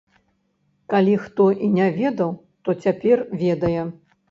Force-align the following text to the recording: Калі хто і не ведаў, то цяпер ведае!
Калі 0.93 1.13
хто 1.25 1.45
і 1.67 1.69
не 1.77 1.87
ведаў, 1.99 2.31
то 2.65 2.69
цяпер 2.83 3.25
ведае! 3.45 3.81